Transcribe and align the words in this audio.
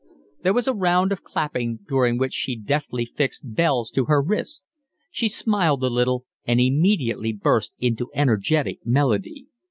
There 0.41 0.53
was 0.55 0.67
a 0.67 0.73
round 0.73 1.11
of 1.11 1.21
clapping 1.21 1.77
during 1.87 2.17
which 2.17 2.33
she 2.33 2.55
deftly 2.55 3.05
fixed 3.05 3.53
bells 3.53 3.91
to 3.91 4.05
her 4.05 4.19
wrists. 4.19 4.63
She 5.11 5.27
smiled 5.29 5.83
a 5.83 5.91
little 5.91 6.25
and 6.43 6.59
immediately 6.59 7.33
burst 7.33 7.73
into 7.77 8.09
energetic 8.15 8.79
melody. 8.83 9.45